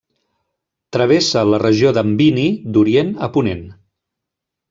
Travessa 0.95 1.43
la 1.49 1.59
regió 1.65 1.91
de 1.97 2.03
Mbini 2.13 2.47
d'orient 2.77 3.13
a 3.27 3.31
ponent. 3.37 3.65